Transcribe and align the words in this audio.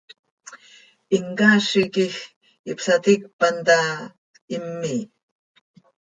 Him 1.11 1.25
caazi 1.37 1.81
quij 1.93 2.15
ihpsaticpan 2.69 3.55
taa, 3.67 3.91
him 4.49 4.63
miih. 4.79 5.05